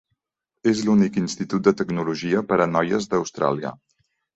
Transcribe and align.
És 0.71 0.81
l'únic 0.87 1.21
institut 1.23 1.67
de 1.69 1.75
tecnologia 1.85 2.45
per 2.51 2.61
a 2.67 2.71
noies 2.77 3.13
d'Austràlia. 3.15 3.79